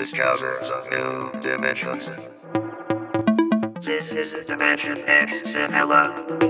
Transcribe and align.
discovers 0.00 0.70
of 0.70 0.90
new 0.90 1.30
dimensions. 1.40 2.10
This 3.82 4.12
is 4.12 4.46
Dimension 4.46 5.04
X 5.06 5.54
Vanilla. 5.54 6.49